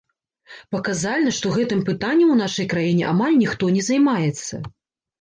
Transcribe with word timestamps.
Паказальна, 0.75 1.33
што 1.41 1.51
гэтым 1.59 1.85
пытаннем 1.91 2.33
у 2.39 2.41
нашай 2.43 2.71
краіне 2.75 3.09
амаль 3.15 3.39
ніхто 3.45 3.73
не 3.79 3.89
займаецца. 3.93 4.55